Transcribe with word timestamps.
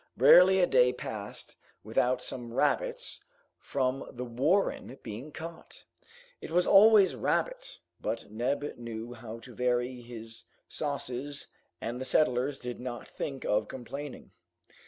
Rarely 0.17 0.57
a 0.59 0.65
day 0.65 0.91
passed 0.91 1.57
without 1.83 2.23
some 2.23 2.51
rabbits 2.51 3.23
from 3.59 4.03
the 4.11 4.25
warren 4.25 4.97
being 5.03 5.31
caught. 5.31 5.85
It 6.41 6.49
was 6.49 6.65
always 6.65 7.13
rabbit, 7.15 7.77
but 7.99 8.31
Neb 8.31 8.77
knew 8.77 9.13
how 9.13 9.37
to 9.41 9.53
vary 9.53 10.01
his 10.01 10.45
sauces 10.67 11.53
and 11.79 12.01
the 12.01 12.05
settlers 12.05 12.57
did 12.57 12.79
not 12.79 13.07
think 13.07 13.45
of 13.45 13.67
complaining. 13.67 14.31